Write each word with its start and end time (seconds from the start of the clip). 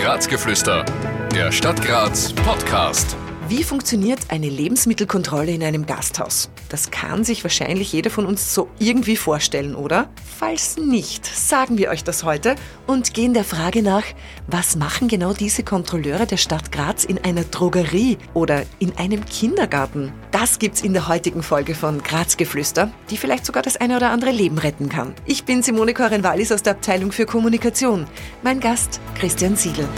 Grazgeflüster, 0.00 0.86
der 1.34 1.52
Stadt 1.52 1.82
Graz 1.82 2.32
Podcast. 2.32 3.18
Wie 3.50 3.64
funktioniert 3.64 4.20
eine 4.28 4.48
Lebensmittelkontrolle 4.48 5.50
in 5.50 5.64
einem 5.64 5.84
Gasthaus? 5.84 6.50
Das 6.68 6.92
kann 6.92 7.24
sich 7.24 7.42
wahrscheinlich 7.42 7.92
jeder 7.92 8.08
von 8.08 8.24
uns 8.24 8.54
so 8.54 8.68
irgendwie 8.78 9.16
vorstellen, 9.16 9.74
oder? 9.74 10.08
Falls 10.38 10.76
nicht, 10.76 11.26
sagen 11.26 11.76
wir 11.76 11.90
euch 11.90 12.04
das 12.04 12.22
heute 12.22 12.54
und 12.86 13.12
gehen 13.12 13.34
der 13.34 13.42
Frage 13.42 13.82
nach, 13.82 14.04
was 14.46 14.76
machen 14.76 15.08
genau 15.08 15.32
diese 15.32 15.64
Kontrolleure 15.64 16.26
der 16.26 16.36
Stadt 16.36 16.70
Graz 16.70 17.04
in 17.04 17.18
einer 17.24 17.42
Drogerie 17.42 18.18
oder 18.34 18.62
in 18.78 18.96
einem 18.96 19.24
Kindergarten? 19.24 20.12
Das 20.30 20.60
gibt's 20.60 20.82
in 20.82 20.92
der 20.92 21.08
heutigen 21.08 21.42
Folge 21.42 21.74
von 21.74 22.04
Grazgeflüster, 22.04 22.92
die 23.10 23.16
vielleicht 23.16 23.44
sogar 23.44 23.64
das 23.64 23.76
eine 23.76 23.96
oder 23.96 24.10
andere 24.10 24.30
Leben 24.30 24.58
retten 24.58 24.88
kann. 24.88 25.12
Ich 25.26 25.42
bin 25.44 25.64
Simone 25.64 25.92
Koren-Wallis 25.92 26.52
aus 26.52 26.62
der 26.62 26.74
Abteilung 26.74 27.10
für 27.10 27.26
Kommunikation. 27.26 28.06
Mein 28.44 28.60
Gast 28.60 29.00
Christian 29.18 29.56
Siegel. 29.56 29.88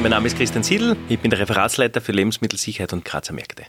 Mein 0.00 0.12
Name 0.12 0.28
ist 0.28 0.36
Christian 0.36 0.62
Siedl, 0.62 0.96
ich 1.08 1.18
bin 1.18 1.30
der 1.30 1.40
Referatsleiter 1.40 2.00
für 2.00 2.12
Lebensmittelsicherheit 2.12 2.92
und 2.92 3.04
Grazer 3.04 3.32
Märkte. 3.32 3.64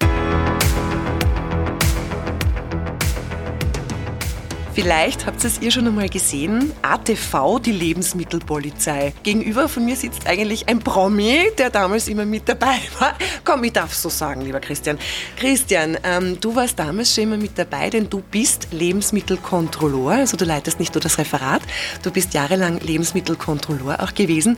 Vielleicht 4.76 5.26
habt 5.26 5.44
ihr 5.44 5.48
es 5.48 5.60
ihr 5.60 5.72
schon 5.72 5.88
einmal 5.88 6.08
gesehen. 6.08 6.72
ATV, 6.84 7.60
die 7.60 7.72
Lebensmittelpolizei. 7.72 9.14
Gegenüber 9.24 9.68
von 9.68 9.84
mir 9.84 9.96
sitzt 9.96 10.28
eigentlich 10.28 10.70
ein 10.70 10.80
Promi, 10.80 11.50
der 11.58 11.70
damals 11.70 12.08
immer 12.08 12.26
mit 12.26 12.48
dabei 12.48 12.80
war. 13.00 13.16
Komm, 13.44 13.64
ich 13.64 13.74
darf 13.74 13.94
so 13.94 14.08
sagen, 14.08 14.42
lieber 14.42 14.60
Christian. 14.60 15.00
Christian, 15.36 15.98
ähm, 16.04 16.40
du 16.40 16.56
warst 16.56 16.78
damals 16.78 17.14
schon 17.14 17.26
immer 17.26 17.38
mit 17.38 17.58
dabei, 17.58 17.90
denn 17.90 18.10
du 18.10 18.22
bist 18.22 18.68
Lebensmittelkontrolleur. 18.72 20.12
Also 20.12 20.38
du 20.38 20.46
leitest 20.46 20.80
nicht 20.80 20.94
nur 20.94 21.02
das 21.02 21.18
Referat, 21.18 21.64
du 22.04 22.12
bist 22.12 22.34
jahrelang 22.34 22.80
Lebensmittelkontrolleur 22.80 24.02
auch 24.02 24.14
gewesen. 24.14 24.58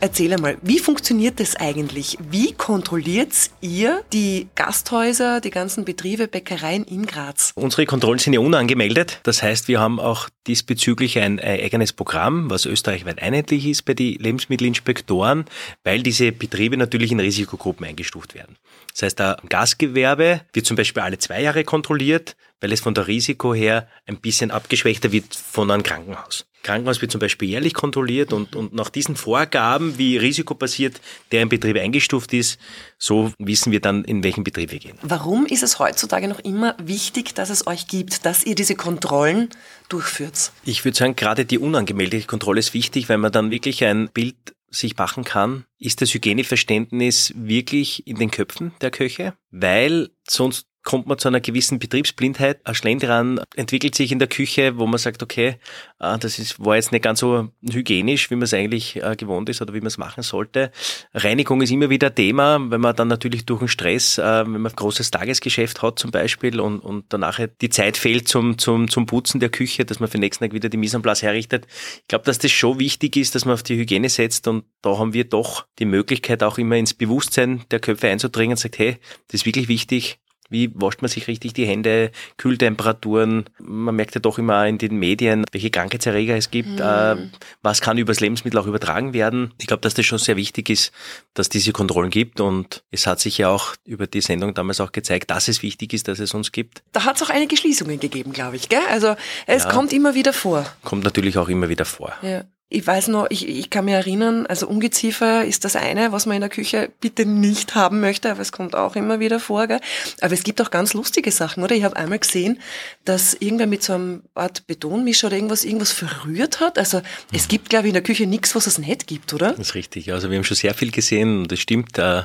Erzähl 0.00 0.34
einmal, 0.34 0.58
wie 0.60 0.78
funktioniert 0.78 1.40
das 1.40 1.56
eigentlich? 1.56 2.18
Wie 2.30 2.52
kontrolliert 2.52 3.32
ihr 3.62 4.02
die 4.12 4.48
Gasthäuser, 4.54 5.40
die 5.40 5.50
ganzen 5.50 5.84
Betriebe, 5.84 6.28
Bäckereien 6.28 6.84
in 6.84 7.06
Graz? 7.06 7.52
Unsere 7.54 7.86
Kontrollen 7.86 8.18
sind 8.18 8.34
ja 8.34 8.40
unangemeldet. 8.40 9.20
Das 9.22 9.42
heißt, 9.42 9.66
wir 9.68 9.80
haben 9.80 9.98
auch 9.98 10.28
diesbezüglich 10.46 11.18
ein 11.20 11.40
eigenes 11.40 11.94
Programm, 11.94 12.50
was 12.50 12.66
österreichweit 12.66 13.22
einheitlich 13.22 13.66
ist 13.66 13.86
bei 13.86 13.94
den 13.94 14.18
Lebensmittelinspektoren, 14.18 15.46
weil 15.84 16.02
diese 16.02 16.32
Betriebe 16.32 16.76
natürlich 16.76 17.10
in 17.10 17.20
Risikogruppen 17.20 17.86
eingestuft 17.86 18.34
werden. 18.34 18.56
Das 18.92 19.02
heißt, 19.04 19.20
ein 19.20 19.48
Gastgewerbe 19.48 20.42
wird 20.52 20.66
zum 20.66 20.76
Beispiel 20.76 21.02
alle 21.02 21.18
zwei 21.18 21.40
Jahre 21.40 21.64
kontrolliert, 21.64 22.36
weil 22.64 22.72
es 22.72 22.80
von 22.80 22.94
der 22.94 23.06
Risiko 23.06 23.54
her 23.54 23.86
ein 24.06 24.16
bisschen 24.16 24.50
abgeschwächter 24.50 25.12
wird 25.12 25.34
von 25.34 25.70
einem 25.70 25.82
Krankenhaus. 25.82 26.46
Krankenhaus 26.62 27.02
wird 27.02 27.12
zum 27.12 27.18
Beispiel 27.18 27.50
jährlich 27.50 27.74
kontrolliert 27.74 28.32
und, 28.32 28.56
und 28.56 28.72
nach 28.72 28.88
diesen 28.88 29.16
Vorgaben, 29.16 29.98
wie 29.98 30.16
risikobasiert 30.16 30.98
der 31.30 31.42
im 31.42 31.50
Betrieb 31.50 31.76
eingestuft 31.76 32.32
ist, 32.32 32.58
so 32.96 33.34
wissen 33.38 33.70
wir 33.70 33.80
dann, 33.80 34.02
in 34.04 34.24
welchen 34.24 34.44
Betrieb 34.44 34.72
wir 34.72 34.78
gehen. 34.78 34.98
Warum 35.02 35.44
ist 35.44 35.62
es 35.62 35.78
heutzutage 35.78 36.26
noch 36.26 36.38
immer 36.38 36.74
wichtig, 36.82 37.34
dass 37.34 37.50
es 37.50 37.66
euch 37.66 37.86
gibt, 37.86 38.24
dass 38.24 38.46
ihr 38.46 38.54
diese 38.54 38.76
Kontrollen 38.76 39.50
durchführt? 39.90 40.50
Ich 40.64 40.86
würde 40.86 40.96
sagen, 40.96 41.16
gerade 41.16 41.44
die 41.44 41.58
unangemeldete 41.58 42.26
Kontrolle 42.26 42.60
ist 42.60 42.72
wichtig, 42.72 43.10
weil 43.10 43.18
man 43.18 43.30
dann 43.30 43.50
wirklich 43.50 43.84
ein 43.84 44.08
Bild 44.08 44.36
sich 44.70 44.96
machen 44.96 45.24
kann, 45.24 45.66
ist 45.78 46.00
das 46.00 46.14
Hygieneverständnis 46.14 47.34
wirklich 47.36 48.06
in 48.06 48.16
den 48.16 48.30
Köpfen 48.30 48.72
der 48.80 48.90
Köche, 48.90 49.34
weil 49.50 50.08
sonst 50.26 50.66
kommt 50.84 51.06
man 51.06 51.18
zu 51.18 51.28
einer 51.28 51.40
gewissen 51.40 51.78
Betriebsblindheit. 51.78 52.60
Ein 52.64 52.74
Schlendrian 52.74 53.40
entwickelt 53.56 53.94
sich 53.94 54.12
in 54.12 54.18
der 54.18 54.28
Küche, 54.28 54.78
wo 54.78 54.86
man 54.86 54.98
sagt, 54.98 55.22
okay, 55.22 55.56
äh, 55.98 56.18
das 56.18 56.38
ist, 56.38 56.62
war 56.64 56.76
jetzt 56.76 56.92
nicht 56.92 57.02
ganz 57.02 57.20
so 57.20 57.48
hygienisch, 57.62 58.30
wie 58.30 58.36
man 58.36 58.44
es 58.44 58.54
eigentlich 58.54 59.02
äh, 59.02 59.16
gewohnt 59.16 59.48
ist 59.48 59.62
oder 59.62 59.72
wie 59.72 59.80
man 59.80 59.88
es 59.88 59.98
machen 59.98 60.22
sollte. 60.22 60.70
Reinigung 61.14 61.62
ist 61.62 61.70
immer 61.70 61.90
wieder 61.90 62.14
Thema, 62.14 62.60
wenn 62.70 62.82
man 62.82 62.94
dann 62.94 63.08
natürlich 63.08 63.46
durch 63.46 63.60
den 63.60 63.68
Stress, 63.68 64.18
äh, 64.18 64.22
wenn 64.22 64.60
man 64.60 64.72
ein 64.72 64.76
großes 64.76 65.10
Tagesgeschäft 65.10 65.82
hat 65.82 65.98
zum 65.98 66.10
Beispiel 66.10 66.60
und, 66.60 66.80
und 66.80 67.06
danach 67.08 67.40
die 67.60 67.70
Zeit 67.70 67.96
fehlt 67.96 68.28
zum, 68.28 68.58
zum, 68.58 68.88
zum 68.88 69.06
Putzen 69.06 69.40
der 69.40 69.48
Küche, 69.48 69.86
dass 69.86 70.00
man 70.00 70.08
für 70.08 70.18
den 70.18 70.20
nächsten 70.20 70.44
Tag 70.44 70.52
wieder 70.52 70.68
die 70.68 70.76
Mise 70.76 70.98
en 70.98 71.02
place 71.02 71.22
herrichtet. 71.22 71.66
Ich 72.02 72.08
glaube, 72.08 72.26
dass 72.26 72.38
das 72.38 72.50
schon 72.50 72.78
wichtig 72.78 73.16
ist, 73.16 73.34
dass 73.34 73.46
man 73.46 73.54
auf 73.54 73.62
die 73.62 73.76
Hygiene 73.76 74.10
setzt 74.10 74.46
und 74.48 74.64
da 74.82 74.98
haben 74.98 75.14
wir 75.14 75.24
doch 75.24 75.66
die 75.78 75.86
Möglichkeit, 75.86 76.42
auch 76.42 76.58
immer 76.58 76.76
ins 76.76 76.92
Bewusstsein 76.92 77.64
der 77.70 77.80
Köpfe 77.80 78.08
einzudringen 78.08 78.52
und 78.52 78.58
sagt, 78.58 78.78
hey, 78.78 78.98
das 79.28 79.40
ist 79.40 79.46
wirklich 79.46 79.68
wichtig, 79.68 80.18
wie 80.54 80.70
wascht 80.74 81.02
man 81.02 81.10
sich 81.10 81.28
richtig 81.28 81.52
die 81.52 81.66
Hände? 81.66 82.12
Kühltemperaturen. 82.38 83.44
Man 83.58 83.94
merkt 83.94 84.14
ja 84.14 84.20
doch 84.20 84.38
immer 84.38 84.66
in 84.66 84.78
den 84.78 84.96
Medien, 84.96 85.44
welche 85.52 85.70
Krankheitserreger 85.70 86.36
es 86.36 86.50
gibt. 86.50 86.78
Mhm. 86.78 87.30
was 87.60 87.80
kann 87.80 87.98
übers 87.98 88.20
Lebensmittel 88.20 88.58
auch 88.58 88.66
übertragen 88.66 89.12
werden? 89.12 89.52
Ich 89.60 89.66
glaube, 89.66 89.80
dass 89.82 89.94
das 89.94 90.06
schon 90.06 90.18
sehr 90.18 90.36
wichtig 90.36 90.70
ist, 90.70 90.92
dass 91.34 91.48
diese 91.48 91.72
Kontrollen 91.72 92.10
gibt. 92.10 92.40
Und 92.40 92.82
es 92.90 93.06
hat 93.06 93.20
sich 93.20 93.36
ja 93.38 93.48
auch 93.48 93.74
über 93.84 94.06
die 94.06 94.20
Sendung 94.20 94.54
damals 94.54 94.80
auch 94.80 94.92
gezeigt, 94.92 95.30
dass 95.30 95.48
es 95.48 95.62
wichtig 95.62 95.92
ist, 95.92 96.08
dass 96.08 96.20
es 96.20 96.32
uns 96.32 96.52
gibt. 96.52 96.82
Da 96.92 97.04
hat 97.04 97.16
es 97.16 97.22
auch 97.22 97.30
einige 97.30 97.56
Schließungen 97.56 98.00
gegeben, 98.00 98.32
glaube 98.32 98.56
ich. 98.56 98.68
Gell? 98.68 98.80
Also 98.90 99.16
es 99.46 99.64
ja, 99.64 99.70
kommt 99.70 99.92
immer 99.92 100.14
wieder 100.14 100.32
vor. 100.32 100.64
Kommt 100.82 101.04
natürlich 101.04 101.36
auch 101.36 101.48
immer 101.48 101.68
wieder 101.68 101.84
vor. 101.84 102.14
Ja. 102.22 102.44
Ich 102.74 102.84
weiß 102.84 103.08
noch, 103.08 103.26
ich, 103.30 103.48
ich 103.48 103.70
kann 103.70 103.84
mich 103.84 103.94
erinnern, 103.94 104.46
also 104.46 104.66
Ungeziefer 104.66 105.44
ist 105.44 105.64
das 105.64 105.76
eine, 105.76 106.10
was 106.10 106.26
man 106.26 106.34
in 106.34 106.40
der 106.40 106.50
Küche 106.50 106.90
bitte 107.00 107.24
nicht 107.24 107.76
haben 107.76 108.00
möchte, 108.00 108.30
aber 108.30 108.40
es 108.40 108.50
kommt 108.50 108.74
auch 108.74 108.96
immer 108.96 109.20
wieder 109.20 109.38
vor. 109.38 109.68
Gell? 109.68 109.80
Aber 110.20 110.34
es 110.34 110.42
gibt 110.42 110.60
auch 110.60 110.72
ganz 110.72 110.92
lustige 110.92 111.30
Sachen, 111.30 111.62
oder? 111.62 111.76
Ich 111.76 111.84
habe 111.84 111.96
einmal 111.96 112.18
gesehen, 112.18 112.60
dass 113.04 113.34
irgendwer 113.34 113.68
mit 113.68 113.84
so 113.84 113.92
einem 113.92 114.22
Art 114.34 114.66
Betonmischer 114.66 115.28
oder 115.28 115.36
irgendwas 115.36 115.64
irgendwas 115.64 115.92
verrührt 115.92 116.58
hat. 116.58 116.76
Also 116.76 117.00
es 117.32 117.46
gibt, 117.46 117.70
glaube 117.70 117.86
ich, 117.86 117.90
in 117.90 117.94
der 117.94 118.02
Küche 118.02 118.26
nichts, 118.26 118.56
was 118.56 118.66
es 118.66 118.78
nicht 118.78 119.06
gibt, 119.06 119.32
oder? 119.32 119.50
Das 119.50 119.68
ist 119.68 119.74
richtig. 119.76 120.12
Also 120.12 120.28
wir 120.28 120.36
haben 120.36 120.44
schon 120.44 120.56
sehr 120.56 120.74
viel 120.74 120.90
gesehen 120.90 121.42
und 121.42 121.52
das 121.52 121.60
stimmt. 121.60 121.96
Äh, 121.98 122.22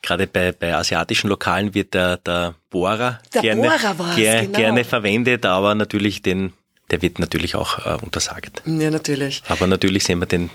gerade 0.00 0.26
bei, 0.26 0.52
bei 0.52 0.74
asiatischen 0.74 1.28
Lokalen 1.28 1.74
wird 1.74 1.92
der, 1.92 2.16
der 2.16 2.54
Bohrer, 2.70 3.20
der 3.34 3.42
gerne, 3.42 3.62
Bohrer 3.62 4.16
ger, 4.16 4.40
genau. 4.42 4.58
gerne 4.58 4.84
verwendet, 4.84 5.44
aber 5.44 5.74
natürlich 5.74 6.22
den 6.22 6.54
der 6.92 7.02
wird 7.02 7.18
natürlich 7.18 7.56
auch 7.56 7.84
äh, 7.84 7.98
untersagt. 8.00 8.62
Ja, 8.66 8.90
natürlich. 8.90 9.42
Aber 9.48 9.66
natürlich 9.66 10.04
sehen 10.04 10.20
wir 10.20 10.26
den 10.26 10.50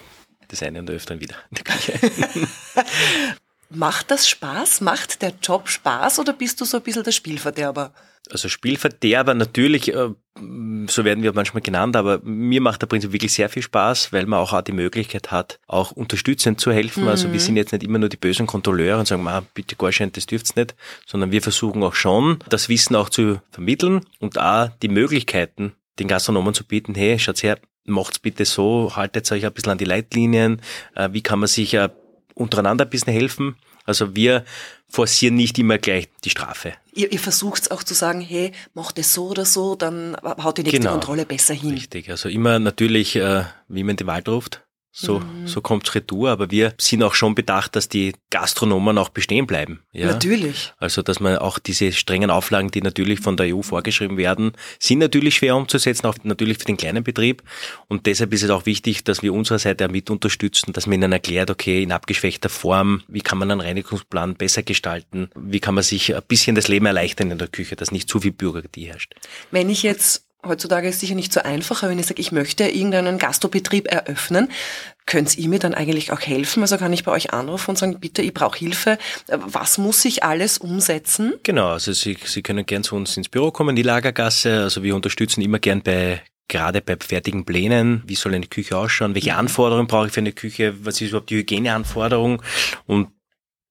das 0.48 0.64
eine 0.64 0.80
und 0.80 0.90
öfteren 0.90 1.20
wieder. 1.20 1.36
Macht 3.70 4.12
das 4.12 4.30
Spaß? 4.30 4.80
Macht 4.80 5.22
der 5.22 5.34
Job 5.42 5.68
Spaß 5.68 6.20
oder 6.20 6.32
bist 6.32 6.62
du 6.62 6.66
so 6.66 6.78
ein 6.78 6.84
bisschen 6.84 7.04
der 7.04 7.12
Spielverderber? 7.12 7.94
Also 8.32 8.50
Spielverderber 8.50 9.34
natürlich, 9.34 9.94
äh, 9.94 10.10
so 10.88 11.06
werden 11.06 11.24
wir 11.24 11.34
manchmal 11.34 11.62
genannt, 11.62 11.96
aber 11.96 12.20
mir 12.24 12.62
macht 12.62 12.82
der 12.82 12.88
Prinzip 12.88 13.14
wirklich 13.14 13.34
sehr 13.34 13.50
viel 13.50 13.62
Spaß, 13.62 14.12
weil 14.14 14.26
man 14.26 14.40
auch 14.40 14.62
die 14.62 14.74
Möglichkeit 14.74 15.32
hat, 15.32 15.60
auch 15.68 15.92
unterstützend 15.92 16.60
zu 16.60 16.72
helfen. 16.72 17.04
Mhm. 17.04 17.10
Also 17.10 17.32
wir 17.32 17.40
sind 17.40 17.58
jetzt 17.58 17.72
nicht 17.72 17.84
immer 17.84 18.00
nur 18.00 18.10
die 18.10 18.18
bösen 18.18 18.48
Kontrolleure 18.48 19.00
und 19.00 19.08
sagen, 19.08 19.24
Ma, 19.24 19.44
bitte 19.54 19.76
Gorschein, 19.76 20.12
das 20.12 20.26
dürft's 20.26 20.56
nicht, 20.56 20.76
sondern 21.06 21.32
wir 21.32 21.42
versuchen 21.42 21.84
auch 21.84 21.96
schon, 21.96 22.40
das 22.50 22.70
Wissen 22.70 22.96
auch 22.96 23.10
zu 23.10 23.42
vermitteln 23.52 24.02
und 24.20 24.38
auch 24.38 24.70
die 24.82 24.90
Möglichkeiten 24.90 25.74
den 26.00 26.08
Gastronomen 26.08 26.54
zu 26.54 26.64
bieten, 26.64 26.96
hey, 26.96 27.20
schaut 27.20 27.44
her, 27.44 27.60
macht's 27.86 28.20
bitte 28.20 28.46
so, 28.46 28.96
haltet 28.96 29.32
euch 29.32 29.46
ein 29.46 29.54
bisschen 29.54 29.72
an 29.72 29.78
die 29.78 29.86
Leitlinien, 29.86 30.62
äh, 30.96 31.10
wie 31.12 31.22
kann 31.22 31.40
man 31.40 31.48
sich 31.48 31.74
äh, 31.74 31.90
untereinander 32.36 32.86
ein 32.86 32.90
bisschen 32.90 33.14
helfen. 33.14 33.56
Also 33.86 34.16
wir 34.16 34.44
forcieren 34.90 35.36
nicht 35.36 35.58
immer 35.58 35.78
gleich 35.78 36.10
die 36.26 36.30
Strafe. 36.30 36.74
Ihr, 36.94 37.12
ihr 37.12 37.20
versucht 37.20 37.72
auch 37.72 37.84
zu 37.84 37.94
sagen, 37.94 38.20
hey, 38.20 38.52
macht 38.74 39.00
es 39.00 39.14
so 39.14 39.30
oder 39.30 39.46
so, 39.46 39.76
dann 39.76 40.18
haut 40.24 40.58
die 40.58 40.64
nächste 40.64 40.80
genau. 40.80 40.92
Kontrolle 40.92 41.26
besser 41.26 41.54
hin. 41.54 41.72
Richtig, 41.72 42.10
also 42.10 42.28
immer 42.28 42.60
natürlich, 42.60 43.16
äh, 43.16 43.46
wie 43.70 43.84
man 43.84 43.96
den 43.96 44.08
Wald 44.08 44.28
ruft, 44.28 44.67
so, 45.00 45.20
mhm. 45.20 45.48
so 45.48 45.62
kommt's 45.62 45.94
retour. 45.94 46.32
Aber 46.32 46.50
wir 46.50 46.74
sind 46.80 47.04
auch 47.04 47.14
schon 47.14 47.36
bedacht, 47.36 47.76
dass 47.76 47.88
die 47.88 48.14
Gastronomen 48.32 48.98
auch 48.98 49.10
bestehen 49.10 49.46
bleiben. 49.46 49.82
Ja? 49.92 50.08
Natürlich. 50.08 50.74
Also, 50.80 51.04
dass 51.04 51.20
man 51.20 51.38
auch 51.38 51.60
diese 51.60 51.92
strengen 51.92 52.32
Auflagen, 52.32 52.72
die 52.72 52.82
natürlich 52.82 53.20
von 53.20 53.38
der 53.38 53.56
EU 53.56 53.62
vorgeschrieben 53.62 54.18
werden, 54.18 54.54
sind 54.80 55.00
natürlich 55.00 55.36
schwer 55.36 55.56
umzusetzen, 55.56 56.08
auch 56.08 56.16
natürlich 56.24 56.58
für 56.58 56.66
den 56.66 56.78
kleinen 56.78 57.04
Betrieb. 57.04 57.44
Und 57.88 58.08
deshalb 58.08 58.34
ist 58.34 58.42
es 58.42 58.50
auch 58.50 58.66
wichtig, 58.66 59.04
dass 59.04 59.22
wir 59.22 59.34
unserer 59.34 59.60
Seite 59.60 59.88
mit 59.88 60.10
unterstützen, 60.10 60.74
dass 60.74 60.88
man 60.88 60.96
ihnen 60.96 61.12
erklärt, 61.12 61.52
okay, 61.52 61.84
in 61.84 61.92
abgeschwächter 61.92 62.50
Form, 62.50 63.04
wie 63.08 63.22
kann 63.22 63.38
man 63.38 63.52
einen 63.52 63.62
Reinigungsplan 63.62 64.34
besser 64.34 64.64
gestalten? 64.64 65.30
Wie 65.36 65.60
kann 65.60 65.76
man 65.76 65.84
sich 65.84 66.16
ein 66.16 66.24
bisschen 66.28 66.56
das 66.56 66.68
Leben 66.68 66.88
erleichtern 66.88 67.30
in 67.30 67.38
der 67.38 67.50
Küche, 67.50 67.76
dass 67.76 67.92
nicht 67.92 68.10
zu 68.10 68.20
viel 68.20 68.32
Bürokratie 68.32 68.88
herrscht? 68.88 69.14
Wenn 69.52 69.70
ich 69.70 69.84
jetzt 69.84 70.27
heutzutage 70.48 70.88
ist 70.88 70.96
es 70.96 71.02
sicher 71.02 71.16
nicht 71.16 71.34
so 71.34 71.42
einfach, 71.42 71.84
aber 71.84 71.92
wenn 71.92 72.00
ich 72.00 72.08
sage, 72.08 72.22
ich 72.22 72.32
möchte 72.32 72.66
irgendeinen 72.68 73.18
Gastrobetrieb 73.18 73.92
eröffnen, 73.92 74.50
könnt 75.06 75.38
ihr 75.38 75.48
mir 75.50 75.60
dann 75.60 75.74
eigentlich 75.74 76.12
auch 76.12 76.22
helfen? 76.22 76.62
Also 76.62 76.78
kann 76.78 76.94
ich 76.94 77.04
bei 77.04 77.12
euch 77.12 77.34
anrufen 77.34 77.72
und 77.72 77.78
sagen, 77.78 78.00
bitte, 78.00 78.22
ich 78.22 78.34
brauche 78.34 78.58
Hilfe. 78.58 78.98
Was 79.28 79.78
muss 79.78 80.04
ich 80.06 80.24
alles 80.24 80.58
umsetzen? 80.58 81.34
Genau, 81.44 81.70
also 81.70 81.94
Sie, 81.94 82.18
Sie 82.24 82.42
können 82.42 82.66
gern 82.66 82.84
zu 82.84 82.96
uns 82.96 83.18
ins 83.18 83.30
Büro 83.30 83.52
kommen, 83.52 83.76
die 83.76 83.84
Lagergasse. 83.84 84.62
Also 84.62 84.84
wir 84.84 84.96
unterstützen 84.96 85.42
immer 85.42 85.60
gern 85.60 85.82
bei 85.82 86.22
gerade 86.48 86.82
bei 86.82 86.96
fertigen 86.98 87.46
Plänen, 87.46 88.04
wie 88.06 88.16
soll 88.16 88.34
eine 88.34 88.48
Küche 88.48 88.78
ausschauen, 88.78 89.16
welche. 89.16 89.36
Anforderungen 89.36 89.88
brauche 89.88 90.08
ich 90.08 90.14
für 90.14 90.22
eine 90.22 90.32
Küche, 90.32 90.74
was 90.86 91.02
ist 91.02 91.10
überhaupt 91.10 91.30
die 91.30 91.38
Hygieneanforderung 91.38 92.42
und 92.86 93.10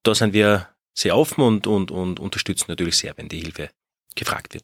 da 0.03 0.13
sind 0.13 0.33
wir 0.33 0.69
sehr 0.93 1.17
offen 1.17 1.41
und, 1.41 1.67
und, 1.67 1.91
und 1.91 2.19
unterstützen 2.19 2.65
natürlich 2.69 2.97
sehr, 2.97 3.17
wenn 3.17 3.29
die 3.29 3.39
Hilfe 3.39 3.69
gefragt 4.15 4.53
wird. 4.53 4.63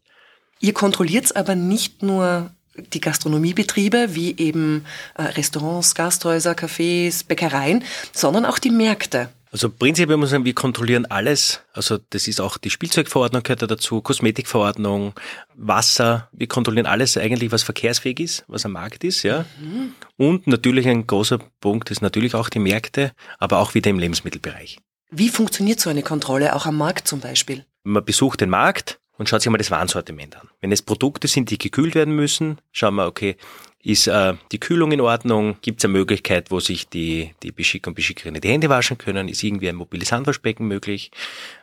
Ihr 0.64 0.74
kontrolliert 0.74 1.36
aber 1.36 1.56
nicht 1.56 2.04
nur 2.04 2.50
die 2.94 3.02
Gastronomiebetriebe 3.02 4.16
wie 4.16 4.38
eben 4.38 4.86
äh, 5.16 5.24
Restaurants, 5.24 5.94
Gasthäuser, 5.94 6.54
Cafés, 6.54 7.28
Bäckereien, 7.28 7.84
sondern 8.14 8.46
auch 8.46 8.60
die 8.60 8.70
Märkte. 8.70 9.28
Also 9.52 9.70
prinzipiell 9.70 10.16
muss 10.16 10.30
man 10.30 10.38
sagen, 10.38 10.46
wir 10.46 10.56
kontrollieren 10.56 11.06
alles. 11.06 11.60
Also 11.74 12.00
das 12.12 12.30
ist 12.30 12.40
auch 12.40 12.58
die 12.58 12.70
Spielzeugverordnung 12.70 13.44
gehört 13.44 13.62
da 13.62 13.68
dazu, 13.68 14.00
Kosmetikverordnung, 14.00 15.14
Wasser. 15.54 16.30
Wir 16.32 16.48
kontrollieren 16.48 16.86
alles 16.86 17.18
eigentlich, 17.18 17.52
was 17.52 17.64
verkehrsfähig 17.64 18.22
ist, 18.22 18.46
was 18.48 18.66
am 18.66 18.72
Markt 18.72 19.04
ist, 19.04 19.24
ja. 19.24 19.44
Mhm. 19.60 19.94
Und 20.16 20.48
natürlich 20.48 20.88
ein 20.88 21.06
großer 21.06 21.40
Punkt 21.60 21.92
ist 21.92 22.02
natürlich 22.02 22.36
auch 22.36 22.48
die 22.48 22.60
Märkte, 22.60 23.12
aber 23.38 23.60
auch 23.60 23.74
wieder 23.74 23.90
im 23.90 24.00
Lebensmittelbereich. 24.00 24.78
Wie 25.12 25.28
funktioniert 25.28 25.82
so 25.82 25.90
eine 25.90 26.04
Kontrolle 26.04 26.56
auch 26.56 26.66
am 26.66 26.78
Markt 26.78 27.06
zum 27.06 27.20
Beispiel? 27.20 27.66
Man 27.84 28.06
besucht 28.06 28.40
den 28.40 28.50
Markt 28.50 29.02
und 29.18 29.30
schaut 29.30 29.42
sich 29.42 29.52
mal 29.52 29.58
das 29.58 29.72
Warensortiment 29.72 30.36
an. 30.36 30.50
Wenn 30.62 30.72
es 30.72 30.82
Produkte 30.82 31.28
sind, 31.28 31.50
die 31.50 31.58
gekühlt 31.58 31.96
werden 31.96 32.16
müssen, 32.16 32.60
schauen 32.72 32.96
wir, 32.96 33.08
okay, 33.08 33.38
ist 33.86 34.08
äh, 34.08 34.36
die 34.54 34.62
Kühlung 34.62 34.94
in 34.94 35.02
Ordnung? 35.02 35.58
Gibt 35.62 35.82
es 35.82 35.86
eine 35.86 35.92
Möglichkeit, 35.92 36.52
wo 36.52 36.62
sich 36.62 36.88
die, 36.88 37.32
die 37.44 37.52
Beschicker 37.52 37.90
und 37.90 37.96
Beschickerinnen 37.96 38.40
die 38.40 38.48
Hände 38.48 38.70
waschen 38.70 38.98
können? 38.98 39.28
Ist 39.28 39.44
irgendwie 39.44 39.68
ein 39.68 39.76
mobiles 39.76 40.14
Handwaschbecken 40.14 40.66
möglich? 40.66 41.12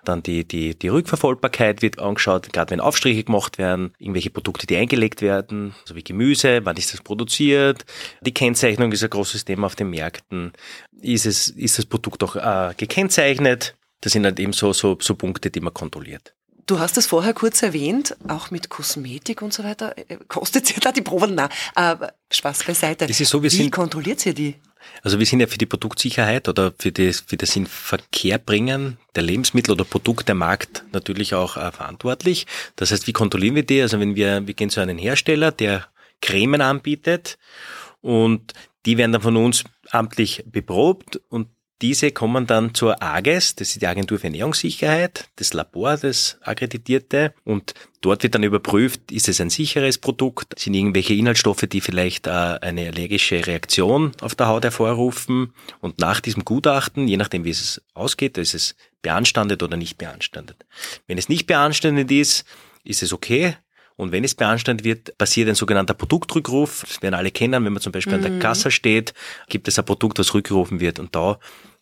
Dann 0.05 0.23
die, 0.23 0.45
die, 0.47 0.79
die 0.79 0.89
Rückverfolgbarkeit 0.89 1.81
wird 1.81 1.99
angeschaut, 1.99 2.53
gerade 2.53 2.73
wenn 2.73 2.81
Aufstriche 2.81 3.25
gemacht 3.25 3.57
werden, 3.57 3.95
irgendwelche 3.99 4.29
Produkte, 4.29 4.67
die 4.67 4.77
eingelegt 4.77 5.23
werden, 5.23 5.75
so 5.87 5.97
wie 5.97 6.05
Gemüse, 6.05 6.61
wann 6.65 6.77
ist 6.77 6.93
das 6.93 7.01
produziert? 7.01 7.87
Die 8.21 8.35
Kennzeichnung 8.35 8.93
ist 8.93 9.03
ein 9.03 9.09
großes 9.09 9.47
Thema 9.47 9.65
auf 9.65 9.77
den 9.77 9.89
Märkten. 9.89 10.53
Ist, 11.01 11.25
es, 11.25 11.49
ist 11.49 11.79
das 11.79 11.87
Produkt 11.87 12.23
auch 12.23 12.37
äh, 12.37 12.75
gekennzeichnet? 12.77 13.77
Das 14.03 14.13
sind 14.13 14.27
halt 14.27 14.39
eben 14.41 14.53
so, 14.53 14.75
so, 14.75 14.99
so 15.01 15.15
Punkte, 15.15 15.51
die 15.51 15.61
man 15.61 15.73
kontrolliert. 15.73 16.35
Du 16.71 16.79
hast 16.79 16.97
es 16.97 17.07
vorher 17.07 17.35
kurz 17.35 17.65
erwähnt, 17.65 18.17
auch 18.29 18.53
mit 18.53 18.69
Kosmetik 18.69 19.43
und 19.43 19.53
so 19.53 19.65
weiter. 19.65 19.99
Äh, 19.99 20.19
kostet 20.29 20.71
ihr 20.71 20.81
da 20.81 20.93
die 20.93 21.01
Proben? 21.03 21.35
Nein, 21.35 21.49
aber 21.75 22.13
Spaß 22.31 22.63
beiseite. 22.63 23.09
Das 23.09 23.21
ist 23.21 23.31
so, 23.31 23.43
wir 23.43 23.51
Wie 23.51 23.57
sind, 23.57 23.73
kontrolliert 23.73 24.25
ihr 24.25 24.35
die? 24.35 24.55
Also 25.03 25.19
wir 25.19 25.27
sind 25.27 25.41
ja 25.41 25.49
für 25.49 25.59
die 25.59 25.67
Produktsicherheit 25.67 26.49
oder 26.49 26.73
für 26.79 26.93
das, 26.93 27.25
für 27.27 27.37
das 27.37 27.57
in 27.57 27.67
Verkehr 27.67 28.39
bringen 28.39 28.99
der 29.17 29.25
Lebensmittel 29.25 29.73
oder 29.73 29.83
Produkte 29.83 30.31
am 30.31 30.39
Markt 30.39 30.85
natürlich 30.93 31.35
auch 31.35 31.57
äh, 31.57 31.73
verantwortlich. 31.73 32.47
Das 32.77 32.93
heißt, 32.93 33.09
wie 33.09 33.13
kontrollieren 33.13 33.57
wir 33.57 33.65
die? 33.65 33.83
Also 33.83 33.99
wenn 33.99 34.15
wir, 34.15 34.47
wir 34.47 34.55
gehen 34.55 34.71
zu 34.71 34.79
einem 34.79 34.97
Hersteller, 34.97 35.51
der 35.51 35.89
Cremen 36.23 36.61
anbietet 36.61 37.37
und 38.01 38.53
die 38.87 38.97
werden 38.97 39.11
dann 39.11 39.23
von 39.23 39.37
uns 39.37 39.65
amtlich 39.91 40.45
beprobt 40.47 41.21
und 41.31 41.49
diese 41.83 42.11
kommen 42.11 42.47
dann 42.47 42.75
zur 42.75 43.03
AGES, 43.03 43.55
das 43.57 43.71
ist 43.71 43.83
die 43.83 43.87
Agentur 43.87 44.19
für 44.19 44.27
Ernährungssicherheit, 44.27 45.29
das 45.37 45.53
Labor, 45.55 45.97
das 45.97 46.39
akkreditierte. 46.43 47.33
Und 47.45 47.75
dort 48.01 48.23
wird 48.23 48.35
dann 48.35 48.43
überprüft, 48.43 49.11
ist 49.11 49.29
es 49.29 49.41
ein 49.41 49.51
sicheres 49.51 49.99
Produkt, 49.99 50.59
sind 50.59 50.75
irgendwelche 50.75 51.15
Inhaltsstoffe, 51.15 51.67
die 51.71 51.81
vielleicht 51.81 52.27
äh, 52.27 52.31
eine 52.31 52.89
allergische 52.89 53.47
Reaktion 53.47 54.13
auf 54.21 54.35
der 54.35 54.49
Haut 54.49 54.65
hervorrufen. 54.65 55.55
Und 55.81 55.99
nach 55.99 56.21
diesem 56.21 56.45
Gutachten, 56.45 57.09
je 57.09 57.17
nachdem 57.17 57.45
wie 57.45 57.51
es 57.51 57.81
ausgeht, 57.95 58.37
ist 58.37 58.55
es 58.55 58.77
beanstandet 59.03 59.63
oder 59.63 59.77
nicht 59.77 59.97
beanstandet. 59.97 60.67
Wenn 61.07 61.19
es 61.19 61.29
nicht 61.29 61.47
beanstandet 61.47 62.11
ist, 62.11 62.45
ist 62.85 63.03
es 63.03 63.13
okay, 63.13 63.57
und 64.01 64.13
wenn 64.13 64.25
es 64.25 64.35
beanstandet 64.35 64.83
wird, 64.83 65.19
passiert 65.19 65.51
ein 65.51 65.55
sogenannter 65.55 65.93
Produktrückruf. 65.93 66.85
Das 66.89 67.03
werden 67.03 67.15
alle 67.15 67.31
kennen. 67.31 67.63
Wenn 67.67 67.75
man 67.75 67.83
zum 67.83 67.93
Beispiel 67.93 68.15
mhm. 68.15 68.19
an 68.19 68.23
der 68.23 68.31
mhm. 68.33 68.39
Kasse 68.39 68.71
steht, 68.71 69.13
gibt 69.51 69.69
es 69.69 69.79
ein 69.79 69.85
Produkt, 69.85 70.19
das 70.19 70.33
rückgerufen 70.33 70.81
wird. 70.81 70.99
Und 70.99 71.15
da 71.15 71.39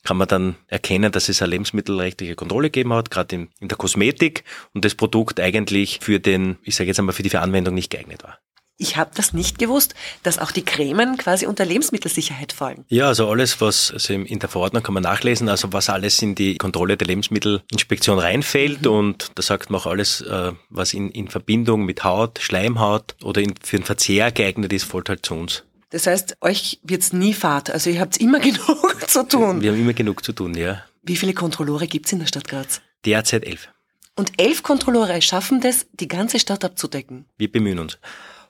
kann 0.08 0.16
man 0.16 0.26
dann 0.26 0.56
erkennen, 0.68 1.12
dass 1.12 1.28
es 1.28 1.42
eine 1.42 1.50
lebensmittelrechtliche 1.50 2.34
Kontrolle 2.34 2.68
gegeben 2.68 2.94
hat, 2.94 3.10
gerade 3.10 3.36
in, 3.36 3.48
in, 3.60 3.68
der 3.68 3.76
Kosmetik 3.76 4.42
und 4.72 4.86
das 4.86 4.94
Produkt 4.94 5.38
eigentlich 5.38 5.98
für 6.00 6.18
den, 6.18 6.56
ich 6.62 6.76
sage 6.76 6.88
jetzt 6.88 6.98
einmal, 6.98 7.12
für 7.12 7.22
die 7.22 7.28
Veranwendung 7.28 7.74
nicht 7.74 7.90
geeignet 7.90 8.22
war. 8.22 8.38
Ich 8.78 8.96
habe 8.96 9.10
das 9.14 9.34
nicht 9.34 9.58
gewusst, 9.58 9.94
dass 10.22 10.38
auch 10.38 10.50
die 10.50 10.64
Cremen 10.64 11.18
quasi 11.18 11.44
unter 11.44 11.66
Lebensmittelsicherheit 11.66 12.54
fallen. 12.54 12.86
Ja, 12.88 13.08
also 13.08 13.28
alles, 13.28 13.60
was 13.60 13.92
also 13.92 14.14
in 14.14 14.38
der 14.38 14.48
Verordnung 14.48 14.82
kann 14.82 14.94
man 14.94 15.02
nachlesen, 15.02 15.50
also 15.50 15.74
was 15.74 15.90
alles 15.90 16.22
in 16.22 16.34
die 16.34 16.56
Kontrolle 16.56 16.96
der 16.96 17.08
Lebensmittelinspektion 17.08 18.18
reinfällt 18.18 18.86
mhm. 18.86 18.90
und 18.90 19.32
da 19.34 19.42
sagt 19.42 19.68
man 19.68 19.78
auch 19.78 19.86
alles, 19.86 20.22
äh, 20.22 20.52
was 20.70 20.94
in, 20.94 21.10
in 21.10 21.28
Verbindung 21.28 21.84
mit 21.84 22.02
Haut, 22.02 22.38
Schleimhaut 22.40 23.14
oder 23.22 23.42
in, 23.42 23.52
für 23.62 23.76
den 23.76 23.84
Verzehr 23.84 24.32
geeignet 24.32 24.72
ist, 24.72 24.84
folgt 24.84 25.10
halt 25.10 25.26
zu 25.26 25.34
uns. 25.34 25.64
Das 25.90 26.06
heißt, 26.06 26.36
euch 26.40 26.80
wird's 26.82 27.12
nie 27.12 27.34
fad. 27.34 27.70
Also 27.70 27.90
ihr 27.90 28.00
habt 28.00 28.16
immer 28.18 28.40
genug 28.40 29.08
zu 29.08 29.26
tun. 29.26 29.62
Wir 29.62 29.72
haben 29.72 29.80
immer 29.80 29.94
genug 29.94 30.24
zu 30.24 30.32
tun, 30.32 30.54
ja. 30.54 30.84
Wie 31.02 31.16
viele 31.16 31.34
Kontrolleure 31.34 31.86
gibt's 31.86 32.12
in 32.12 32.18
der 32.18 32.26
Stadt 32.26 32.48
Graz? 32.48 32.82
Derzeit 33.04 33.44
elf. 33.44 33.68
Und 34.16 34.32
elf 34.36 34.62
Kontrolleure 34.62 35.22
schaffen 35.22 35.60
das, 35.60 35.86
die 35.92 36.08
ganze 36.08 36.40
Stadt 36.40 36.64
abzudecken? 36.64 37.26
Wir 37.38 37.50
bemühen 37.50 37.78
uns. 37.78 37.98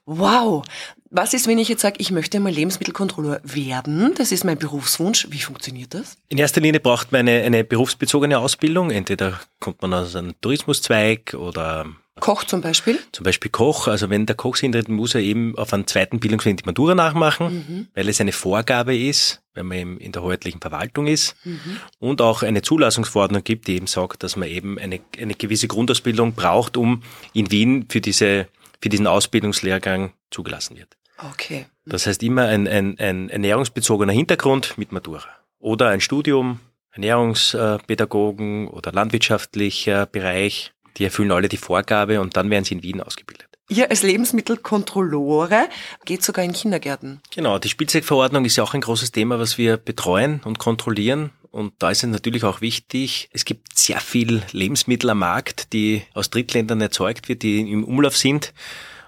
Wow. 0.06 0.64
Was 1.10 1.34
ist, 1.34 1.46
wenn 1.46 1.58
ich 1.58 1.68
jetzt 1.68 1.82
sage, 1.82 1.96
ich 1.98 2.10
möchte 2.10 2.40
mal 2.40 2.50
Lebensmittelkontrolleur 2.50 3.40
werden? 3.44 4.14
Das 4.16 4.32
ist 4.32 4.42
mein 4.42 4.58
Berufswunsch. 4.58 5.26
Wie 5.30 5.40
funktioniert 5.40 5.92
das? 5.92 6.16
In 6.30 6.38
erster 6.38 6.62
Linie 6.62 6.80
braucht 6.80 7.12
man 7.12 7.20
eine, 7.20 7.42
eine 7.42 7.62
berufsbezogene 7.62 8.38
Ausbildung. 8.38 8.90
Entweder 8.90 9.38
kommt 9.60 9.82
man 9.82 9.92
aus 9.92 10.16
einem 10.16 10.34
Tourismuszweig 10.40 11.34
oder 11.34 11.84
Koch 12.20 12.44
zum 12.44 12.60
Beispiel? 12.60 12.98
Zum 13.12 13.24
Beispiel 13.24 13.50
Koch. 13.50 13.88
Also 13.88 14.10
wenn 14.10 14.26
der 14.26 14.36
Koch 14.36 14.56
sich 14.56 14.66
eintritt, 14.66 14.88
muss 14.88 15.14
er 15.14 15.20
eben 15.20 15.56
auf 15.58 15.72
einen 15.72 15.86
zweiten 15.86 16.20
Bildungsweg 16.20 16.56
die 16.56 16.64
Matura 16.64 16.94
nachmachen, 16.94 17.64
mhm. 17.68 17.88
weil 17.94 18.08
es 18.08 18.20
eine 18.20 18.32
Vorgabe 18.32 18.96
ist, 18.96 19.42
wenn 19.54 19.66
man 19.66 19.78
eben 19.78 19.98
in 19.98 20.12
der 20.12 20.22
hoheitlichen 20.22 20.60
Verwaltung 20.60 21.06
ist. 21.06 21.36
Mhm. 21.44 21.78
Und 21.98 22.20
auch 22.20 22.42
eine 22.42 22.62
Zulassungsverordnung 22.62 23.44
gibt, 23.44 23.66
die 23.68 23.76
eben 23.76 23.86
sagt, 23.86 24.22
dass 24.22 24.36
man 24.36 24.48
eben 24.48 24.78
eine, 24.78 25.00
eine 25.18 25.34
gewisse 25.34 25.68
Grundausbildung 25.68 26.34
braucht, 26.34 26.76
um 26.76 27.02
in 27.32 27.50
Wien 27.50 27.86
für, 27.88 28.00
diese, 28.00 28.48
für 28.80 28.88
diesen 28.88 29.06
Ausbildungslehrgang 29.06 30.12
zugelassen 30.30 30.76
wird. 30.76 30.96
Okay. 31.32 31.66
Das 31.84 32.06
heißt 32.06 32.22
immer 32.22 32.44
ein, 32.44 32.68
ein, 32.68 32.98
ein 32.98 33.28
ernährungsbezogener 33.28 34.12
Hintergrund 34.12 34.78
mit 34.78 34.92
Matura. 34.92 35.28
Oder 35.58 35.88
ein 35.88 36.00
Studium, 36.00 36.60
Ernährungspädagogen 36.92 38.68
oder 38.68 38.92
landwirtschaftlicher 38.92 40.06
Bereich 40.06 40.72
die 40.96 41.04
erfüllen 41.04 41.32
alle 41.32 41.48
die 41.48 41.56
Vorgabe 41.56 42.20
und 42.20 42.36
dann 42.36 42.50
werden 42.50 42.64
sie 42.64 42.74
in 42.74 42.82
Wien 42.82 43.00
ausgebildet. 43.00 43.48
Ihr 43.70 43.90
als 43.90 44.02
Lebensmittelkontrollore 44.02 45.68
geht 46.06 46.22
sogar 46.22 46.42
in 46.44 46.52
Kindergärten. 46.52 47.20
Genau, 47.34 47.58
die 47.58 47.68
Spielzeugverordnung 47.68 48.46
ist 48.46 48.56
ja 48.56 48.64
auch 48.64 48.72
ein 48.72 48.80
großes 48.80 49.12
Thema, 49.12 49.38
was 49.38 49.58
wir 49.58 49.76
betreuen 49.76 50.40
und 50.44 50.58
kontrollieren. 50.58 51.30
Und 51.50 51.74
da 51.78 51.90
ist 51.90 52.02
es 52.02 52.10
natürlich 52.10 52.44
auch 52.44 52.62
wichtig, 52.62 53.28
es 53.32 53.44
gibt 53.44 53.76
sehr 53.76 54.00
viel 54.00 54.42
Lebensmittel 54.52 55.10
am 55.10 55.18
Markt, 55.18 55.72
die 55.74 56.02
aus 56.14 56.30
Drittländern 56.30 56.80
erzeugt 56.80 57.28
wird, 57.28 57.42
die 57.42 57.60
im 57.60 57.84
Umlauf 57.84 58.16
sind. 58.16 58.54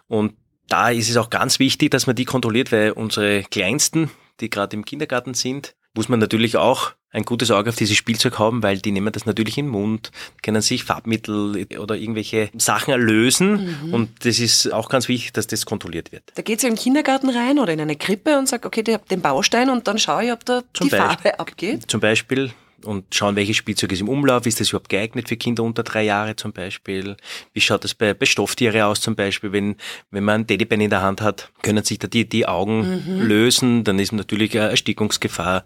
Und 0.09 0.35
da 0.69 0.91
ist 0.91 1.09
es 1.09 1.17
auch 1.17 1.31
ganz 1.31 1.59
wichtig, 1.59 1.91
dass 1.91 2.07
man 2.07 2.17
die 2.17 2.25
kontrolliert, 2.25 2.71
weil 2.71 2.93
unsere 2.93 3.43
Kleinsten, 3.45 4.11
die 4.41 4.51
gerade 4.51 4.77
im 4.77 4.85
Kindergarten 4.85 5.35
sind, 5.35 5.75
muss 5.95 6.09
man 6.09 6.21
natürlich 6.21 6.57
auch 6.57 6.93
ein 7.13 7.25
gutes 7.25 7.51
Auge 7.51 7.71
auf 7.71 7.77
dieses 7.77 7.97
Spielzeug 7.97 8.39
haben, 8.39 8.63
weil 8.63 8.79
die 8.79 8.93
nehmen 8.93 9.13
das 9.13 9.27
natürlich 9.27 9.59
in 9.59 9.67
den 9.67 9.73
Mund, 9.73 10.13
können 10.43 10.63
sich 10.63 10.85
Farbmittel 10.85 11.67
oder 11.79 11.97
irgendwelche 11.97 12.51
Sachen 12.57 12.93
erlösen 12.93 13.77
mhm. 13.83 13.95
und 13.95 14.25
das 14.25 14.39
ist 14.39 14.73
auch 14.73 14.89
ganz 14.89 15.09
wichtig, 15.09 15.33
dass 15.33 15.49
das 15.49 15.67
kontrolliert 15.67 16.13
wird. 16.13 16.23
Da 16.37 16.43
geht 16.43 16.61
sie 16.61 16.69
im 16.69 16.77
Kindergarten 16.77 17.29
rein 17.29 17.59
oder 17.59 17.73
in 17.73 17.81
eine 17.81 17.97
Krippe 17.97 18.39
und 18.39 18.49
sagt, 18.49 18.65
okay, 18.65 18.83
der 18.83 18.95
hat 18.95 19.11
den 19.11 19.23
Baustein 19.23 19.71
und 19.71 19.89
dann 19.89 19.99
schaue 19.99 20.27
ich, 20.27 20.33
ob 20.33 20.45
da 20.45 20.63
Zum 20.73 20.89
die 20.89 20.91
Beispiel, 20.91 21.09
Farbe 21.09 21.41
abgeht. 21.41 21.91
Zum 21.91 22.01
Beispiel 22.01 22.53
und 22.85 23.15
schauen, 23.15 23.37
welches 23.37 23.57
Spielzeug 23.57 23.93
ist 23.93 24.01
im 24.01 24.09
Umlauf, 24.09 24.47
ist 24.47 24.61
das 24.61 24.71
überhaupt 24.71 24.89
geeignet 24.89 25.29
für 25.29 25.37
Kinder 25.37 25.63
unter 25.63 25.83
drei 25.83 26.03
Jahre 26.03 26.37
zum 26.37 26.53
Beispiel? 26.53 27.17
Wie 27.53 27.61
schaut 27.61 27.85
das 27.85 27.95
bei, 27.95 28.15
bei 28.15 28.27
Stofftiere 28.27 28.87
aus 28.87 29.01
zum 29.01 29.17
Beispiel? 29.17 29.53
Wenn, 29.53 29.77
wenn 30.11 30.25
man 30.25 30.43
ein 30.43 30.47
Teddybär 30.47 30.81
in 30.81 30.91
der 30.91 31.03
Hand 31.03 31.21
hat, 31.21 31.51
können 31.63 31.85
sich 31.85 31.99
da 31.99 32.09
die, 32.09 32.29
die 32.29 32.47
Augen 32.47 33.05
mhm. 33.05 33.23
lösen, 33.23 33.85
dann 33.85 33.99
ist 33.99 34.13
natürlich 34.13 34.59
eine 34.59 34.71
Erstickungsgefahr. 34.71 35.65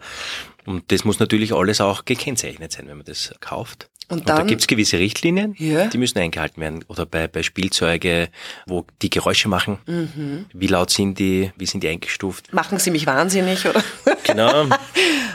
Und 0.66 0.90
das 0.92 1.04
muss 1.04 1.18
natürlich 1.18 1.52
alles 1.52 1.80
auch 1.80 2.04
gekennzeichnet 2.04 2.72
sein, 2.72 2.88
wenn 2.88 2.96
man 2.96 3.06
das 3.06 3.34
kauft. 3.40 3.88
Und, 4.08 4.28
dann, 4.28 4.36
und 4.36 4.42
da 4.42 4.46
gibt's 4.46 4.66
gewisse 4.66 4.98
Richtlinien, 4.98 5.54
ja. 5.58 5.86
die 5.86 5.96
müssen 5.96 6.18
eingehalten 6.18 6.60
werden. 6.60 6.84
Oder 6.88 7.06
bei, 7.06 7.26
bei 7.26 7.42
Spielzeuge, 7.42 8.28
wo 8.66 8.84
die 9.00 9.08
Geräusche 9.08 9.48
machen. 9.48 9.78
Mhm. 9.86 10.44
Wie 10.52 10.66
laut 10.66 10.90
sind 10.90 11.18
die? 11.18 11.52
Wie 11.56 11.64
sind 11.64 11.82
die 11.82 11.88
eingestuft? 11.88 12.52
Machen 12.52 12.78
sie 12.78 12.90
mich 12.90 13.06
wahnsinnig, 13.06 13.66
oder? 13.66 13.82
Genau. 14.24 14.66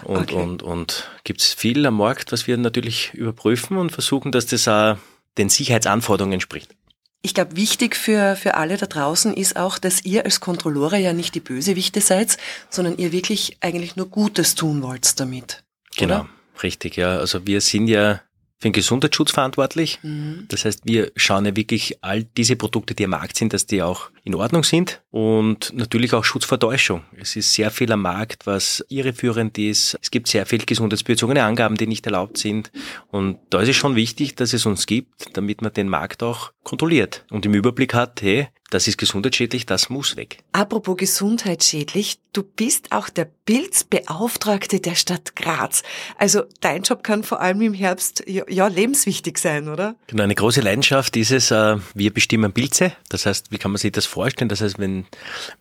Und, 0.09 0.17
okay. 0.17 0.41
und, 0.41 0.63
und 0.63 1.07
gibt's 1.23 1.53
viel 1.53 1.85
am 1.85 1.97
Markt, 1.97 2.31
was 2.31 2.47
wir 2.47 2.57
natürlich 2.57 3.13
überprüfen 3.13 3.77
und 3.77 3.91
versuchen, 3.91 4.31
dass 4.31 4.47
das 4.47 4.67
auch 4.67 4.97
den 5.37 5.49
Sicherheitsanforderungen 5.49 6.33
entspricht. 6.33 6.75
Ich 7.21 7.35
glaube, 7.35 7.55
wichtig 7.55 7.95
für, 7.95 8.35
für 8.35 8.55
alle 8.55 8.77
da 8.77 8.87
draußen 8.87 9.35
ist 9.35 9.55
auch, 9.55 9.77
dass 9.77 10.03
ihr 10.03 10.25
als 10.25 10.39
Kontrollore 10.39 10.97
ja 10.97 11.13
nicht 11.13 11.35
die 11.35 11.41
Bösewichte 11.41 12.01
seid, 12.01 12.39
sondern 12.71 12.97
ihr 12.97 13.11
wirklich 13.11 13.57
eigentlich 13.61 13.97
nur 13.97 14.09
Gutes 14.09 14.55
tun 14.55 14.81
wollt 14.81 15.19
damit. 15.19 15.63
Genau, 15.95 16.21
oder? 16.21 16.29
richtig, 16.63 16.95
ja. 16.95 17.17
Also 17.17 17.45
wir 17.45 17.61
sind 17.61 17.87
ja 17.87 18.19
für 18.59 18.67
den 18.67 18.73
Gesundheitsschutz 18.73 19.31
verantwortlich. 19.31 19.99
Mhm. 20.03 20.45
Das 20.49 20.65
heißt, 20.65 20.81
wir 20.83 21.11
schauen 21.15 21.45
ja 21.45 21.55
wirklich 21.55 21.97
all 22.01 22.25
diese 22.25 22.57
Produkte, 22.57 22.93
die 22.93 23.05
am 23.05 23.11
Markt 23.11 23.37
sind, 23.37 23.53
dass 23.53 23.65
die 23.65 23.81
auch 23.81 24.09
in 24.25 24.35
Ordnung 24.35 24.63
sind 24.63 25.01
und 25.11 25.71
natürlich 25.73 26.13
auch 26.13 26.25
Schutz 26.25 26.43
vor 26.43 26.59
Täuschung. 26.59 27.03
Es 27.17 27.37
ist 27.37 27.53
sehr 27.53 27.71
viel 27.71 27.91
am 27.91 28.01
Markt, 28.01 28.45
was 28.45 28.85
irreführend 28.89 29.57
ist. 29.57 29.97
Es 30.01 30.11
gibt 30.11 30.27
sehr 30.27 30.45
viel 30.45 30.65
gesundheitsbezogene 30.65 31.43
Angaben, 31.43 31.75
die 31.75 31.87
nicht 31.87 32.05
erlaubt 32.05 32.37
sind 32.37 32.71
und 33.07 33.39
da 33.49 33.61
ist 33.61 33.69
es 33.69 33.77
schon 33.77 33.95
wichtig, 33.95 34.35
dass 34.35 34.51
es 34.51 34.65
uns 34.65 34.85
gibt, 34.85 35.37
damit 35.37 35.61
man 35.61 35.71
den 35.71 35.87
Markt 35.87 36.21
auch 36.21 36.51
kontrolliert 36.63 37.25
und 37.29 37.45
im 37.45 37.53
Überblick 37.53 37.93
hat, 37.93 38.21
hey, 38.21 38.49
das 38.69 38.87
ist 38.87 38.97
gesundheitsschädlich, 38.97 39.65
das 39.65 39.89
muss 39.89 40.15
weg. 40.15 40.39
Apropos 40.51 40.97
gesundheitsschädlich, 40.97 42.19
du 42.33 42.43
bist 42.43 42.91
auch 42.91 43.09
der 43.09 43.27
Pilzbeauftragte 43.45 44.79
der 44.79 44.95
Stadt 44.95 45.35
Graz. 45.35 45.81
Also 46.17 46.43
dein 46.61 46.83
Job 46.83 47.03
kann 47.03 47.23
vor 47.23 47.41
allem 47.41 47.61
im 47.61 47.73
Herbst 47.73 48.23
ja, 48.27 48.43
ja 48.47 48.67
lebenswichtig 48.67 49.39
sein, 49.39 49.67
oder? 49.67 49.95
Genau, 50.07 50.23
eine 50.23 50.35
große 50.35 50.61
Leidenschaft 50.61 51.17
ist 51.17 51.31
es, 51.31 51.49
äh, 51.51 51.77
wir 51.93 52.13
bestimmen 52.13 52.53
Pilze. 52.53 52.93
Das 53.09 53.25
heißt, 53.25 53.51
wie 53.51 53.57
kann 53.57 53.71
man 53.71 53.79
sich 53.79 53.91
das 53.91 54.05
vorstellen? 54.05 54.49
Das 54.49 54.61
heißt, 54.61 54.77
wenn, 54.77 55.05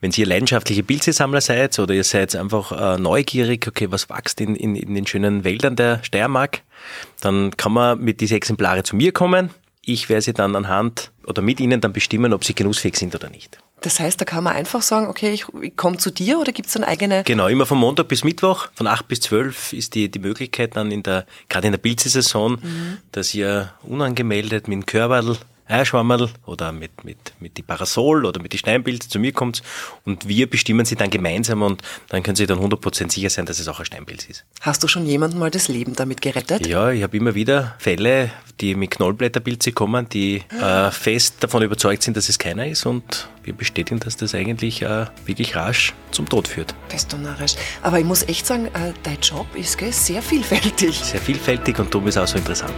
wenn 0.00 0.12
Sie 0.12 0.24
leidenschaftliche 0.24 0.82
Pilzesammler 0.82 1.40
seid 1.40 1.78
oder 1.78 1.94
ihr 1.94 2.04
seid 2.04 2.36
einfach 2.36 2.72
äh, 2.72 3.00
neugierig, 3.00 3.66
okay, 3.66 3.90
was 3.90 4.10
wächst 4.10 4.40
in, 4.40 4.54
in, 4.54 4.76
in 4.76 4.94
den 4.94 5.06
schönen 5.06 5.44
Wäldern 5.44 5.76
der 5.76 6.02
Steiermark, 6.04 6.62
dann 7.20 7.56
kann 7.56 7.72
man 7.72 8.00
mit 8.00 8.20
diesen 8.20 8.36
Exemplare 8.36 8.82
zu 8.82 8.96
mir 8.96 9.12
kommen. 9.12 9.50
Ich 9.88 10.10
werde 10.10 10.20
sie 10.20 10.34
dann 10.34 10.54
anhand 10.54 11.12
oder 11.26 11.40
mit 11.40 11.60
Ihnen 11.60 11.80
dann 11.80 11.94
bestimmen, 11.94 12.34
ob 12.34 12.44
sie 12.44 12.54
genussfähig 12.54 12.96
sind 12.96 13.14
oder 13.14 13.30
nicht. 13.30 13.58
Das 13.80 14.00
heißt, 14.00 14.20
da 14.20 14.26
kann 14.26 14.44
man 14.44 14.54
einfach 14.54 14.82
sagen, 14.82 15.06
okay, 15.06 15.32
ich, 15.32 15.46
ich 15.62 15.76
komme 15.76 15.96
zu 15.96 16.10
dir 16.10 16.38
oder 16.38 16.52
gibt 16.52 16.66
es 16.66 16.74
dann 16.74 16.84
eigene? 16.84 17.22
Genau, 17.24 17.46
immer 17.46 17.64
von 17.64 17.78
Montag 17.78 18.08
bis 18.08 18.22
Mittwoch, 18.22 18.66
von 18.74 18.86
8 18.86 19.08
bis 19.08 19.20
12 19.20 19.72
ist 19.72 19.94
die, 19.94 20.10
die 20.10 20.18
Möglichkeit 20.18 20.76
dann 20.76 20.90
in 20.90 21.02
der, 21.02 21.24
gerade 21.48 21.68
in 21.68 21.72
der 21.72 21.78
Pilzesaison, 21.78 22.58
mhm. 22.62 22.98
dass 23.12 23.34
ihr 23.34 23.72
unangemeldet 23.82 24.68
mit 24.68 24.76
dem 24.76 24.84
Körperl 24.86 25.38
Eierschwammerl 25.68 26.30
oder 26.46 26.72
mit, 26.72 27.04
mit, 27.04 27.18
mit 27.40 27.56
die 27.56 27.62
Parasol 27.62 28.24
oder 28.24 28.40
mit 28.40 28.52
die 28.52 28.58
Steinpilze 28.58 29.08
zu 29.08 29.18
mir 29.18 29.32
kommt 29.32 29.62
und 30.04 30.28
wir 30.28 30.48
bestimmen 30.48 30.84
sie 30.84 30.96
dann 30.96 31.10
gemeinsam 31.10 31.62
und 31.62 31.82
dann 32.08 32.22
können 32.22 32.36
Sie 32.36 32.46
dann 32.46 32.58
100% 32.58 33.10
sicher 33.10 33.30
sein, 33.30 33.46
dass 33.46 33.58
es 33.58 33.68
auch 33.68 33.78
ein 33.78 33.84
Steinpilz 33.84 34.24
ist. 34.26 34.44
Hast 34.60 34.82
du 34.82 34.88
schon 34.88 35.06
jemandem 35.06 35.40
mal 35.40 35.50
das 35.50 35.68
Leben 35.68 35.94
damit 35.94 36.22
gerettet? 36.22 36.66
Ja, 36.66 36.90
ich 36.90 37.02
habe 37.02 37.16
immer 37.16 37.34
wieder 37.34 37.74
Fälle, 37.78 38.30
die 38.60 38.74
mit 38.74 38.92
Knollblätterpilze 38.92 39.72
kommen, 39.72 40.08
die 40.08 40.42
äh, 40.60 40.90
fest 40.90 41.36
davon 41.40 41.62
überzeugt 41.62 42.02
sind, 42.02 42.16
dass 42.16 42.28
es 42.28 42.38
keiner 42.38 42.66
ist 42.66 42.86
und 42.86 43.28
wir 43.44 43.54
bestätigen, 43.54 44.00
dass 44.00 44.16
das 44.16 44.34
eigentlich 44.34 44.82
äh, 44.82 45.06
wirklich 45.26 45.56
rasch 45.56 45.94
zum 46.10 46.28
Tod 46.28 46.48
führt. 46.48 46.74
Bist 46.90 47.12
du 47.12 47.16
narrisch. 47.16 47.54
Aber 47.82 47.98
ich 47.98 48.04
muss 48.04 48.22
echt 48.24 48.46
sagen, 48.46 48.66
äh, 48.66 48.92
dein 49.02 49.20
Job 49.20 49.46
ist 49.54 49.78
gell, 49.78 49.92
sehr 49.92 50.22
vielfältig. 50.22 50.96
Sehr 50.96 51.20
vielfältig 51.20 51.78
und 51.78 51.94
darum 51.94 52.08
ist 52.08 52.16
auch 52.16 52.26
so 52.26 52.38
interessant. 52.38 52.74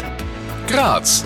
Graz 0.67 1.25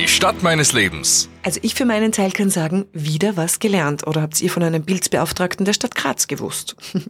die 0.00 0.08
Stadt 0.08 0.42
meines 0.42 0.72
Lebens. 0.72 1.28
Also 1.42 1.60
ich 1.62 1.74
für 1.74 1.84
meinen 1.84 2.10
Teil 2.10 2.30
kann 2.30 2.48
sagen, 2.48 2.86
wieder 2.94 3.36
was 3.36 3.58
gelernt. 3.58 4.06
Oder 4.06 4.22
habt 4.22 4.40
ihr 4.40 4.48
von 4.48 4.62
einem 4.62 4.82
Bildbeauftragten 4.82 5.66
der 5.66 5.74
Stadt 5.74 5.94
Graz 5.94 6.26
gewusst? 6.26 6.74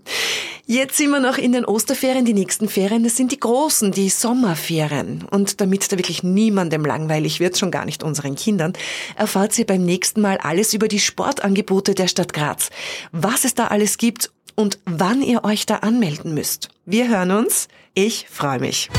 Jetzt 0.67 0.97
sind 0.97 1.11
wir 1.11 1.21
noch 1.21 1.39
in 1.39 1.53
den 1.53 1.65
Osterferien. 1.65 2.25
Die 2.25 2.33
nächsten 2.33 2.69
Ferien, 2.69 3.05
das 3.05 3.17
sind 3.17 3.31
die 3.31 3.39
großen, 3.39 3.93
die 3.93 4.09
Sommerferien. 4.09 5.25
Und 5.31 5.61
damit 5.61 5.93
da 5.93 5.99
wirklich 5.99 6.25
niemandem 6.25 6.85
langweilig 6.85 7.39
wird, 7.39 7.57
schon 7.57 7.71
gar 7.71 7.85
nicht 7.85 8.03
unseren 8.03 8.35
Kindern, 8.35 8.73
erfahrt 9.15 9.57
ihr 9.57 9.67
beim 9.67 9.85
nächsten 9.85 10.21
Mal 10.21 10.39
alles 10.39 10.75
über 10.75 10.89
die 10.89 10.99
Sportangebote 10.99 11.95
der 11.95 12.09
Stadt 12.09 12.33
Graz. 12.33 12.71
Was 13.13 13.45
es 13.45 13.55
da 13.55 13.69
alles 13.69 13.99
gibt 13.99 14.33
und 14.57 14.81
wann 14.85 15.23
ihr 15.23 15.45
euch 15.45 15.65
da 15.65 15.77
anmelden 15.77 16.35
müsst. 16.35 16.71
Wir 16.87 17.09
hören 17.09 17.31
uns. 17.31 17.69
Ich 17.95 18.27
freue 18.29 18.59
mich. 18.59 18.91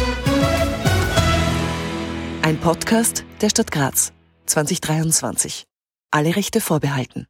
Ein 2.44 2.60
Podcast 2.60 3.24
der 3.42 3.50
Stadt 3.50 3.72
Graz 3.72 4.14
2023. 4.48 5.64
Alle 6.10 6.36
Rechte 6.36 6.60
vorbehalten. 6.60 7.28